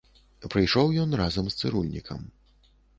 [0.55, 2.29] Прыйшоў ён разам з цырульнікам.